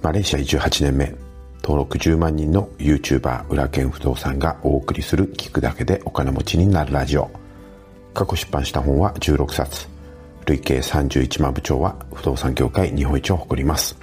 [0.00, 1.14] マレーシア移住8年目。
[1.62, 7.28] 登録10万人の YouTuber 裏剣不動産がお送りする聞くだけでお金持ちになるラジオ。
[8.14, 9.88] 過去出版した本は16冊。
[10.46, 13.96] 累計31万部長は不動産業界日本一を誇ります。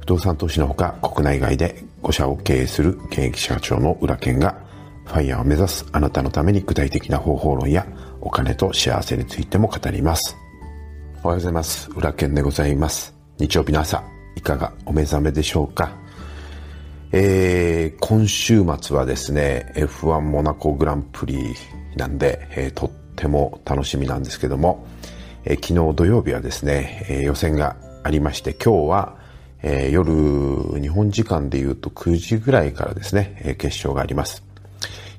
[0.00, 4.54] 不動産投資のほか国内外で5社を経営する現役社長の裏剣が
[5.06, 7.86] ファイヤーを目指すあなたのために具体的な方法論や
[8.20, 10.36] お金と幸せについても語ります。
[11.22, 11.90] おはようございます。
[11.96, 13.14] 裏剣でございます。
[13.38, 14.19] 日曜日の朝。
[14.36, 15.92] いかがお目覚めでしょうか？
[17.12, 21.56] えー、今週末はですね F1 モナコグランプリ
[21.96, 24.86] なんで、えー、とっても楽しみなんですけども、
[25.44, 29.16] えー、昨日土曜日はですね、え、予選がありまして今日は、
[29.62, 30.12] え、夜
[30.80, 34.44] 日本時間でいうと9時ぐらいからですね、え、決勝があります。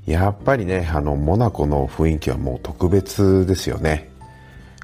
[0.07, 4.10] やっぱりねあのモナコの雰囲気はもう特別ですよね。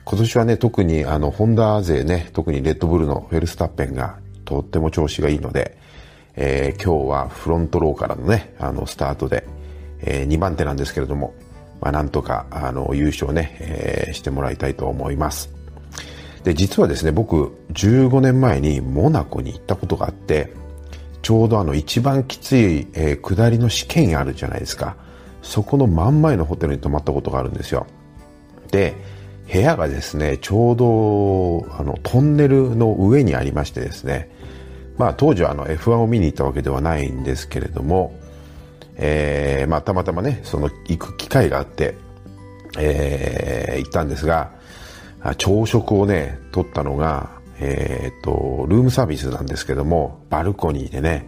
[0.10, 5.78] 今年はね特にあのホンダ勢ね特にレッドブルのフェルスタッペンがとっても調子がいいので、
[6.38, 9.46] えー、今日はフロントローからのねあのスタートで、
[10.00, 11.34] えー、2番手なんですけれども、
[11.82, 15.54] まあ、なんとかあの優勝ね、えー、してもらいたいと思います。
[16.46, 20.54] で実はですね僕15年前にモナコに行ったことがあって
[21.22, 24.96] ちょうどあの一番きつい、えー、下りの試験あるじゃないですか。
[25.42, 27.86] そこの真ん前のホテルに泊まったことがあるんですよ。
[28.72, 29.17] で
[29.52, 34.30] 部屋がですねちょうどあのトンネルの上にありましてですね。
[34.98, 38.14] まあ当時はあの F1 を見に行ったわけではないんですけれども、
[38.96, 41.96] えー、まあたまたまねその行く機会があって、
[42.78, 44.52] えー、行ったんですが
[45.38, 51.28] 朝食をね取ったのがえっ、とルームサービスなんですけどもバルコニーでね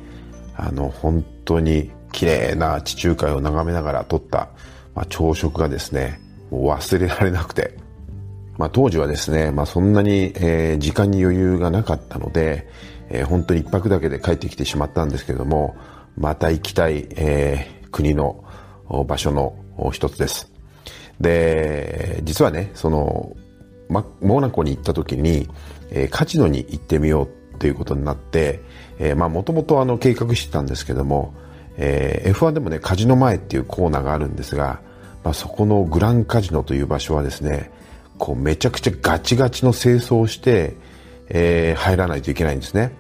[0.56, 4.50] あの本当に綺麗な地中海を眺めながら撮った、
[4.96, 6.20] まあ、朝食がですね、
[6.52, 7.78] もう忘れられなくて、
[8.60, 12.68] まあ、当時はですね、まあ、そんなに、えー、時間に余裕がなかったので、
[13.08, 15.78] えー、本当に一泊だけで帰ってきてしまったんですけれども、
[16.18, 18.44] また行きたい、えー、国の
[19.08, 19.56] 場所の
[19.94, 20.52] 一つです。
[21.22, 23.34] で、実はね、その、
[23.88, 25.48] ま、モナコに行った時に、
[25.90, 28.60] えー、カジノに行ってみようということになって、
[29.00, 31.34] えー、まあもともとあの計画してたんですけども、
[31.78, 34.82] えー、F1 でもね、カジノ前っていうコーナーがあるんですが、
[35.24, 37.72] まあ、そこのグランカジノという場所はですね、
[38.20, 40.76] こうめちゃくちゃガチガチの清掃をして、
[41.30, 42.92] えー、入らないといけないんですね。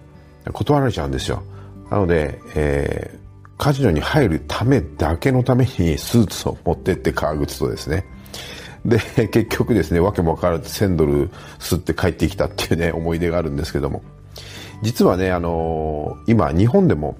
[0.51, 1.43] 断られちゃうんですよ。
[1.91, 8.05] なので、えー、カジノに入るためだけのために スーツを持ってって革靴とですね。
[8.85, 8.97] で、
[9.27, 11.29] 結局ですね、わけもわからず1000ドル
[11.59, 14.01] 吸って帰ってきたっていうね、思い出があるんですけども。
[14.81, 17.17] 実はね、あのー、今、日本でも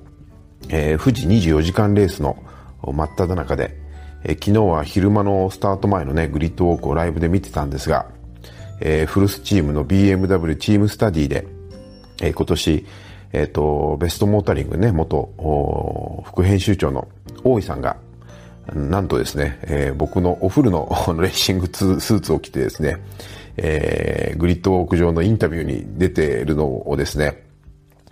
[0.67, 2.37] えー、富士24時間レースの
[2.83, 3.77] 真っ只中で、
[4.23, 8.07] え、昨日は昼間のスタート前のね、グリッドウォークをライブで見てたんですが、
[8.81, 11.47] えー、フルスチームの BMW チームスタディで、
[12.21, 12.85] えー、今年、
[13.31, 15.33] えっ、ー、と、ベストモータリングね、元
[16.25, 17.07] 副編集長の
[17.43, 17.97] 大井さんが、
[18.73, 20.87] なんとですね、えー、僕のおフルの
[21.19, 22.97] レーシングスーツを着てですね、
[23.57, 27.48] えー、グリッドウォーク上のインタビューに出ているのをですね、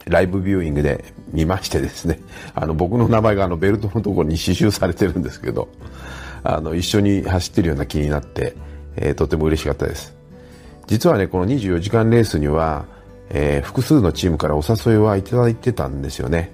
[0.09, 2.19] ライブビューイングで見ましてですね、
[2.56, 5.68] あの、僕の名前があの、ベルトのところに刺繍されてるんですけど、
[6.44, 8.56] あの、一緒に走ってるような気になって、
[8.96, 10.16] えー、とても嬉しかったです。
[10.88, 12.85] 実はね、この24時間レースには、
[13.29, 16.51] えー、複数のチームからお誘いはいただいてたんですよね。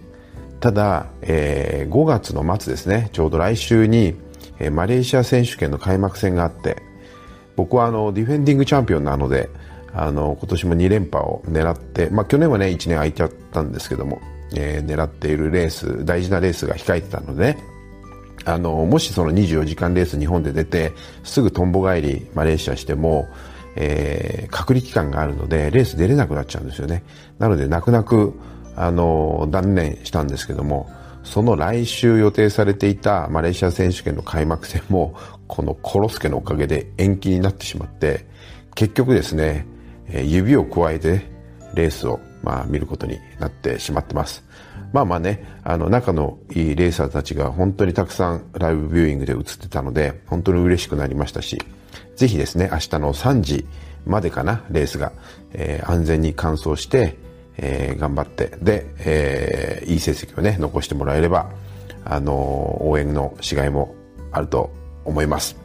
[0.59, 4.15] ただ、えー、5月の末ですね、ちょうど来週に、
[4.59, 6.81] えー、マレーシア選手権の開幕戦があって、
[7.55, 9.49] 僕はあの、ディフェンディングチャンピオンなので、
[9.93, 14.21] あの今年も2連覇を狙って、まあ、去年はね1年空いちゃったんですけども、
[14.55, 17.63] えー、狙っているレース大事なレースが控えてたので、ね、
[18.45, 20.91] あのもしその24時間レース日本で出て
[21.23, 23.27] すぐとんぼ帰りマレーシアしても、
[23.75, 27.03] えー、隔離期間があるのでレース出れなくなっちゃうんですよね。
[27.37, 28.33] なので泣く泣く
[28.75, 30.89] あの断念したんですけども
[31.23, 35.15] その来週予定されていたマレーシア選手権の開幕戦も
[35.47, 38.25] このコロスケのおかげで延期になってしまって
[38.75, 39.65] 結局ですね
[40.09, 41.21] 指を加えて
[41.73, 44.43] レースをまあ見ることになってしまってます。
[44.91, 51.59] まあまあね、あの仲のいいレーサーたちが本当にたくさんライブビューイングで映ってたので、本当に嬉しくなりましたし、
[52.15, 53.65] ぜひですね、明日の3時
[54.05, 55.11] までかな、レースが、
[55.53, 57.17] えー、安全に完走して、
[57.57, 61.49] えー、頑張って、で、えー、いい成績をね、残してもらえれば、
[62.05, 63.95] あの応援のしがいも
[64.31, 64.71] あると
[65.05, 65.55] 思います。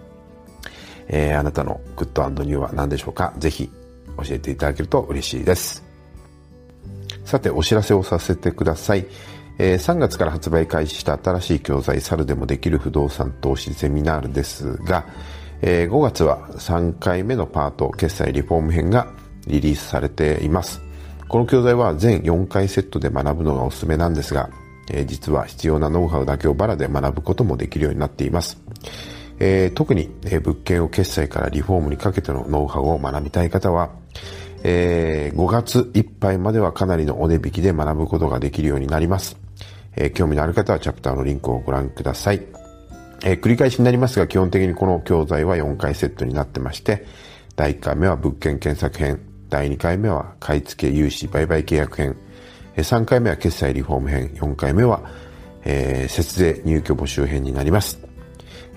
[1.08, 3.34] えー、あなたのグッドニューは何でしょうか？
[3.38, 3.70] ぜひ
[4.22, 5.84] 教えていただけると嬉しいです。
[7.24, 9.06] さて、お知らせをさせてください。
[9.58, 15.04] え、3月から発売開始した新しい教材、猿でもできる不動産投資セミナールですが、
[15.60, 19.08] え、5月は3回目のパート、決済リフォーム編が
[19.46, 20.80] リリースされています。
[21.26, 24.48] この教材は全4回セットで学ぶのがおすすめなんですが、
[24.90, 28.58] え、実は必要なノウハウだけをバラで学ぶこともできるようになっています。
[29.40, 33.90] えー、特に、え、物件を決済からリフォームにかけてのノウハウを学びたい方は、
[34.64, 39.36] えー、5月いっぱいまではかなりのお値引きで学ぶことができるようになります。
[39.96, 42.42] え、興味のある方はチャプターのリンクをご覧ください。
[43.24, 47.06] え、繰り返しになりますが、基本的にこの教材は4回セットになってまして、
[47.56, 52.16] 第1回目は物件検索編、第2回目は買い付け融資売買契約編、
[52.76, 55.02] 3回目は決済リフォーム編、4回目は、
[55.64, 58.07] えー、節税入居募集編になります。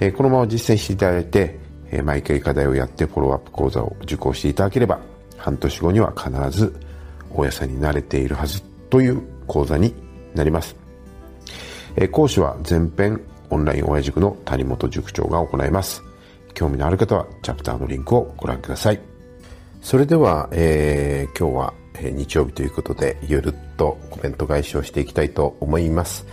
[0.01, 1.59] え、このまま実践していただいて、
[1.91, 4.99] え、毎回課題をやってフォローアップ講座を受講していただければ、
[5.37, 6.73] 半年後には必ず
[7.29, 9.93] 大家さんになれているはずという講座に
[10.33, 10.75] なります。
[11.95, 13.21] え、講師は全編
[13.51, 16.01] オンライン親塾の谷本塾長が行います。
[16.55, 18.99] 興味のある方はチャプターのリンクをご覧ください。
[19.83, 26.25] それでは、えー、今日は日曜日ということで、ゆるっとコメント返しをしていきたいと思います。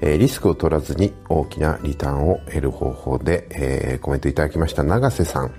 [0.00, 5.52] リスクを取らずに大きなリターンを得る方法で、え、コメントいただきました永瀬さん。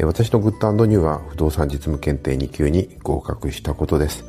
[0.00, 4.24] 私のグッドニューは不動産実務検定2級に合格したことです。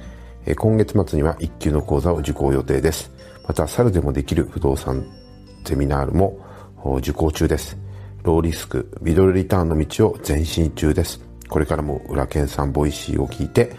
[0.57, 3.11] 今月末には1級の講座を受講予定です。
[3.47, 5.05] また、猿でもできる不動産
[5.65, 6.37] ゼミナールも
[6.97, 7.77] 受講中です。
[8.23, 11.21] ローリスク、ミドルリターンの道を前進中です。
[11.49, 13.75] これからもウラケンさん Voicy を聞いて、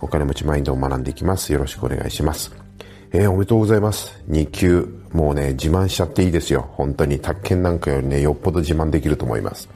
[0.00, 1.52] お金持ちマインドを学んでいきます。
[1.52, 2.65] よろしくお願いします。
[3.18, 4.12] えー、おめでとうございます。
[4.28, 4.86] 2級。
[5.14, 6.68] もうね、自慢しちゃっていいですよ。
[6.72, 7.18] 本当に。
[7.18, 9.70] 宅建なんかよりね、よっぽど自慢できると思います。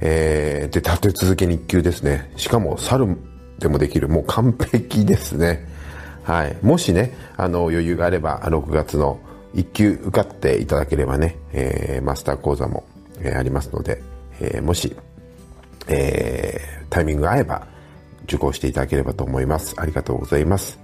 [0.00, 2.32] えー、で、立て続け2級ですね。
[2.36, 3.18] しかも、猿
[3.58, 4.08] でもできる。
[4.08, 5.68] もう完璧ですね。
[6.22, 6.56] はい。
[6.62, 9.18] もしね、あの、余裕があれば、6月の
[9.54, 12.84] 1級受かっていただければね、えー、マスター講座も、
[13.20, 14.00] えー、ありますので、
[14.40, 14.96] えー、もし、
[15.86, 17.66] えー、タイミングが合えば、
[18.22, 19.74] 受講していただければと思います。
[19.76, 20.82] ありがとうございます。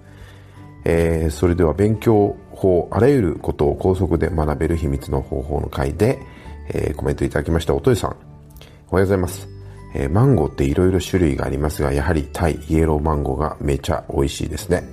[0.85, 6.19] えー、それでは勉強法、あらゆることを高速で学べる秘密の方法の回で、
[6.69, 8.11] えー、コメントいただきましたおとりさん。
[8.91, 9.49] おはようございます。
[9.95, 14.85] えー、マンゴーって色々種類がありますが、やはりタイイエローマンゴーがめちゃ美味しいですね。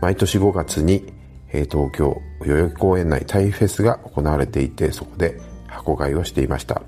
[0.00, 1.12] 毎年5月に、
[1.52, 6.82] えー、東京代々木公園内タイフェスが行われていて、そこで箱買いをしていました。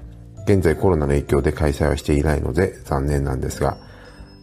[0.44, 3.76] 現在コロナの影響で開催はしていないので残念なんですが、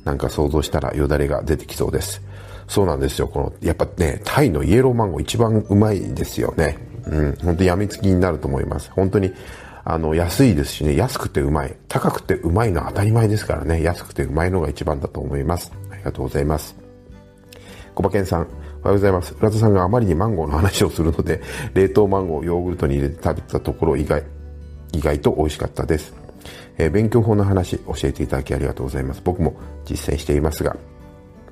[0.03, 2.21] なんか想像したらよだれが出てきそうです。
[2.67, 3.27] そうなんですよ。
[3.27, 6.77] この、やっぱね、タイのイエローマンゴー一番うまいですよね。
[7.05, 8.91] うん、本当やみつきになると思います。
[8.91, 9.33] 本当に、
[9.83, 11.75] あの、安いですしね、安くてうまい。
[11.87, 15.71] 高くてうまいのは当たり前ですからね、安くてうまいのが一番だと思います。
[15.91, 16.75] ありがとうございます。
[17.95, 18.49] 小馬健さん、おはよ
[18.83, 19.35] うございます。
[19.39, 21.41] 浦田さんがあまりにマンゴーの話をするので、
[21.73, 24.23] 冷凍マンゴーをヨーグルトに入れて食べたところ意外、
[24.93, 26.13] 意外と美味しかったです。
[26.79, 29.21] え、勉強法の話教えていただきありがとうございます。
[29.23, 29.53] 僕も
[29.85, 30.75] 実践していますが、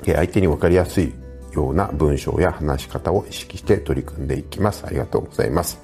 [0.05, 1.13] え相手に分かりやすい
[1.53, 4.85] ような文章や話し方を意識して取り組んでいきます。
[4.85, 5.79] ありがとうございます。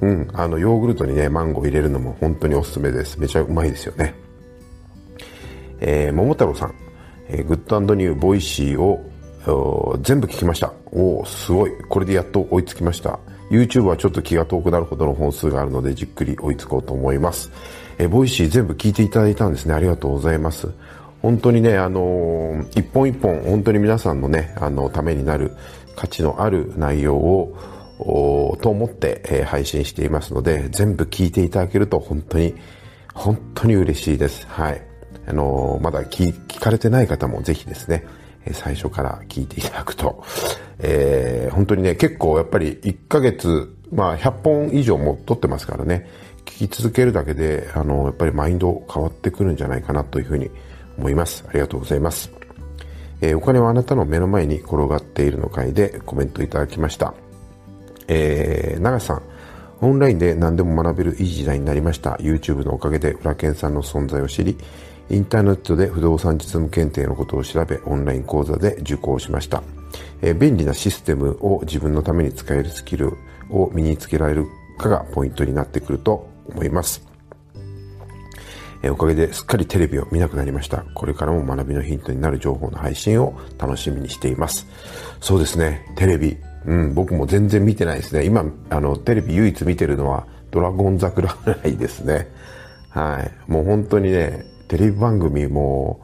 [0.00, 3.18] うん、あの、ヨーグルトにね、マンゴー入れるのも本当におすすめです。
[3.18, 4.14] めちゃうまいですよね。
[5.80, 6.74] えー、桃太郎さん、
[7.28, 9.04] えー、 Good New Voicy を
[10.00, 10.72] 全部聞きました。
[10.86, 11.70] おお、すごい。
[11.88, 13.18] これでやっと追いつきました。
[13.50, 17.50] YouTube はちょっと気が遠くなるほどの本数があるので、じっくり追いつこうと思います。
[17.98, 19.74] えー、 Voicy 全部聞いていただいたんですね。
[19.74, 20.68] ありがとうございます。
[21.22, 25.52] 本当にね、あのー、一本一本、本当に皆さんのね、あの、ためになる
[25.96, 32.54] 価値のある内容を、と思って、えー、配信していますので、全部聞いていただけると本当に、
[33.14, 34.46] 本当に嬉しいです。
[34.48, 34.82] はい。
[35.26, 38.04] あのー、まだ聞かれてない方もぜひですね、
[38.52, 40.22] 最初から聞いていただくと、
[40.78, 46.08] えー、本当にね、結構やっぱり1ヶ月、まあ100本以上も撮ってますからね、
[46.54, 50.50] 聞き続けるだけで、あの、やっぱりマインド変わってくるんじゃないかなというふうに
[50.96, 51.44] 思います。
[51.48, 52.30] ありがとうございます。
[53.20, 57.12] えー、お金はあなたの目の前に転がっているの回でコメントいただきました。
[58.06, 59.22] えー、長さん、
[59.80, 62.12] オンラインで何でも学べるいい時代になりました。
[62.20, 64.56] YouTube のおかげで裏剣さんの存在を知り、
[65.10, 69.64] インターネットで不動産実務検定のことを調べ、オンライン講座で受講しました。
[70.22, 73.12] えー、便利なシステムを自分のために使えるスキル
[73.50, 74.46] を身につけられる
[74.78, 77.14] かがポイントになってくると思います。
[78.84, 80.84] えおかげですっかりテレビを見なくなりました。
[80.94, 84.66] これからも学びのヒントになる情報の配信を楽しみにしています。
[85.20, 86.36] そうですね、テレビ。
[86.66, 88.24] うん、僕も全然見てないですね。
[88.26, 92.28] 今、あの、テレビ唯一見てるのは、ドラゴン桜ぐらいですね。
[92.90, 93.50] はい。
[93.50, 96.00] もう本当にね、テレビ番組も、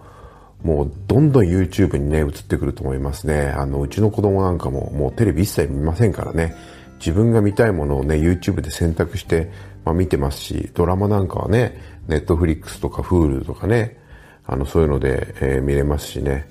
[0.63, 3.55] もうどんどん YouTube にね、映ってくると思いますね。
[3.57, 6.55] あの、うちの子供なんかももうテレビ一切見ませんからね。
[6.99, 9.51] 自分が見たいものをね、YouTube で選択して、
[9.85, 13.99] まあ、見てますし、ドラマなんかはね、ネットフリックスとか Hulu とかね、
[14.47, 16.49] あの、そういうので、えー、見れますしね。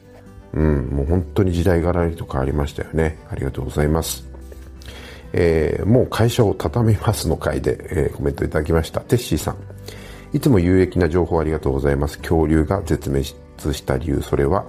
[0.53, 3.19] うん、もう本当に時代がらりと変わりましたよね。
[3.29, 4.27] ありがとうございます。
[5.33, 9.01] えー、もう会社を畳みますの回で、えー、コメントいただきました。
[9.01, 9.57] テッシーさん。
[10.33, 12.17] いつも有益な情報ありがとうございます。
[12.19, 14.65] 恐竜が絶滅した理由、それは、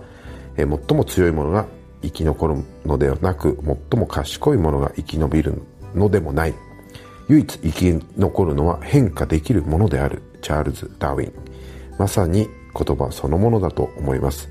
[0.56, 1.66] えー、最も強いものが
[2.02, 3.58] 生き残るのではなく、
[3.90, 5.62] 最も賢いものが生き延びる
[5.94, 6.54] のでもない。
[7.30, 10.20] 唯一生き残るのは変化できるものである。
[10.42, 11.32] チャールズ・ダーウィン。
[11.96, 14.48] まさに言葉そのものだと思います。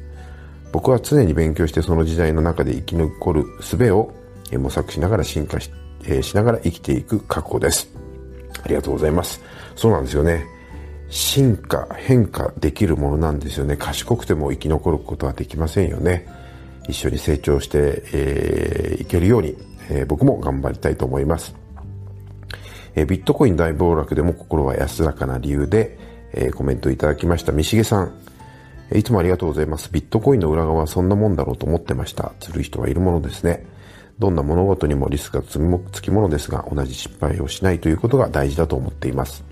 [0.72, 4.14] 僕は常に勉強してその時代の中で生き残る術を
[4.54, 5.70] 模索しながら進化し,、
[6.06, 7.90] えしながら生きていく覚悟です。
[8.64, 9.42] ありがとうございます。
[9.76, 10.46] そうなんですよね。
[11.10, 13.76] 進化、変化できるものなんですよね。
[13.76, 16.28] 賢くても生き残ることはできませんよね。
[16.88, 19.58] 一緒に成長して、えー、いけるように、
[19.90, 21.54] えー、僕も頑張りたいと思います。
[23.00, 25.98] え、ビットコイン大暴落でも心は安らかな理由で、
[26.34, 27.52] え、コメントいただきました。
[27.52, 28.14] 三重さん。
[28.94, 29.90] いつもありがとうございます。
[29.92, 32.34] ビットコインの裏側はそんなもんだろうと思ってました。
[32.40, 33.66] つる人はいるものですね。
[34.18, 39.44] どんな物事にもリスクがつきものですが、同じ失敗をしないということが大事だと思っています。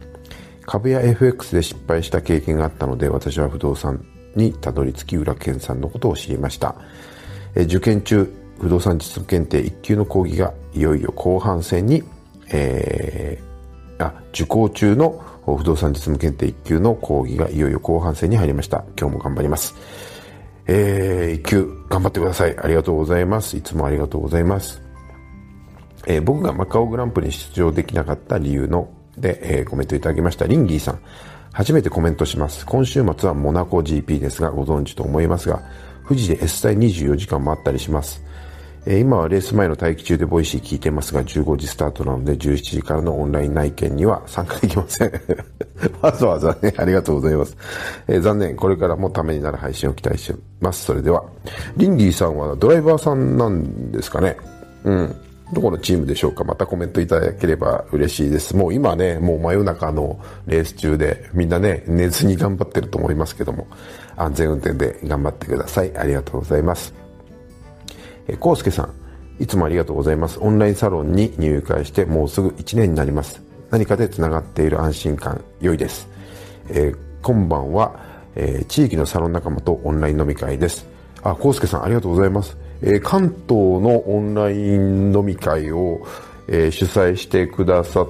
[0.65, 4.03] 株や FX で失敗した経験があったので、私は不動産
[4.35, 6.75] にたどり着き、裏健さんのことを知りました。
[7.55, 12.03] え受験中、不動産実務検定1級の講義がいよいよ後半戦に、
[12.51, 18.83] えー、あ、受講中の不動産実務検定1級の講義がいよいよ後半戦に入りました。
[18.99, 19.75] 今日も頑張ります。
[20.67, 22.57] えー、1級頑張ってください。
[22.57, 23.55] ありがとうございます。
[23.55, 24.81] いつもありがとうございます。
[26.05, 30.45] えー、僕がマカオグランプリに出場できなかった理由ので、えー、コメントいただきました。
[30.47, 30.99] リンギーさん。
[31.53, 32.65] 初めてコメントします。
[32.65, 35.63] 今週末はモナコ GP ですが、ご存知と思いますが、
[36.07, 38.21] 富士で S 帯24時間もあったりします。
[38.89, 45.11] え今はレース前の待機中で Voicy 聞いてますが、15時スタートなので、17時からのオンライン内見には参加できません。
[46.01, 47.57] わざわざね、ありがとうございます。
[48.07, 50.85] えー、残念、これからもためになる配信を期待してます。
[50.85, 51.25] それでは、
[51.75, 54.37] リンディさんはドライバーさんなんですかね
[54.85, 55.15] うん。
[55.51, 58.55] どこのチームでしょうかまたコメントいただければ嬉しいです。
[58.55, 63.67] もう今ね、もう真夜中のレース中でみんなね、寝ずに頑張ってると思いますけども、
[64.15, 65.91] 安全運転で頑張ってください。
[65.97, 67.06] ありがとうございます。
[68.27, 68.93] えー、コウスケさん、
[69.39, 70.39] いつもありがとうございます。
[70.39, 73.41] オンラインサロンに入会してもうすぐ1年になります。
[73.69, 76.07] 何かで繋がっている安心感、良いです。
[76.69, 77.99] えー、今晩は、
[78.35, 80.87] えー、地域のサロン仲間とオンライン飲み会です。
[81.23, 82.57] あ、コウスケさんありがとうございます。
[82.81, 86.05] えー、関東のオンライン飲み会を、
[86.47, 88.07] え、主催してくださっ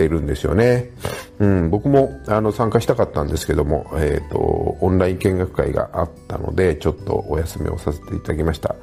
[0.00, 0.90] ているんですよね。
[1.38, 4.38] うん、僕もあの参加したかったんですけども、えっ、ー、と、
[4.80, 8.74] オンライン見学会があったので、ちょっとお休みをさせていただきました。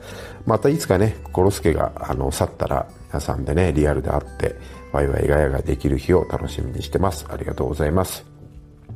[0.46, 4.56] またいつかね、コロスケがあの去ったら、皆さんでね、リアルで会って、
[4.92, 7.26] ワイワイガヤができる日を楽しみにしてます。
[7.30, 8.26] ありがとうございます。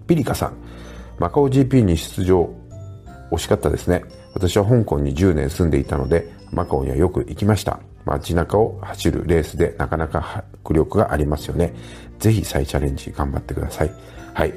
[0.07, 0.53] ピリカさん、
[1.19, 2.53] マカオ GP に出場、
[3.31, 4.03] 惜しかったですね。
[4.33, 7.79] 私は香港に10年住んでいたので、マカオにはよく行きました。
[8.05, 11.73] 街中を走るレースでなかなか迫力がありますよね。
[12.19, 13.91] ぜひ再チャレンジ頑張ってください。
[14.33, 14.53] はい。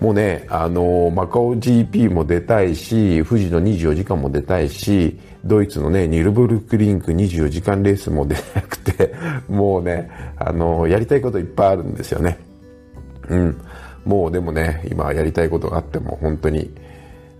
[0.00, 9.14] もうね、あの、マカオ GP も出たいし、富士の24時間も出たいし、ドイツのね、ニルブルクリンク24時間レースも出なくて、
[9.48, 12.38] もうね、あの、やりたいこといっぱいあるんですよね。
[13.28, 13.56] うん。
[14.04, 16.74] もうでもね、今やりたいことがあっても本当に、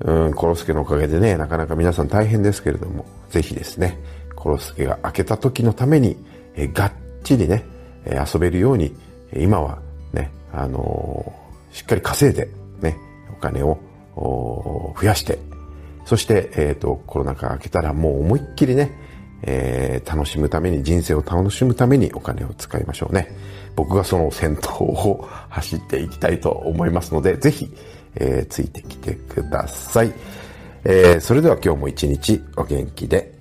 [0.04, 3.98] うん、コロスケのおかげでね、なかなか皆さん大変ですけれども、ぜひですね、
[4.42, 6.16] コロスケが開けた時のために、
[6.56, 7.64] えがっちりね、
[8.04, 8.92] え遊べるように、
[9.36, 9.78] 今は
[10.12, 12.48] ね、あのー、しっかり稼いで、
[12.80, 12.98] ね、
[13.32, 13.78] お金を
[14.16, 15.38] 増やして、
[16.06, 18.90] そして、えっ、ー、と、コロナ禍明けたらもう思いっきりね、
[19.42, 23.32] えー、楽しむために、人生を楽しむためにお金を使いましょうね。
[23.76, 27.72] 僕がその先頭を走っていきたいと思いますので、ぜひ、
[28.16, 30.12] えー、ついてきてください。
[30.82, 33.40] えー、それでは今日も一日お元気で